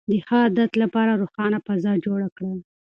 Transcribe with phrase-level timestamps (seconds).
[0.09, 2.57] د ښه عادت لپاره روښانه فضا جوړه کړئ.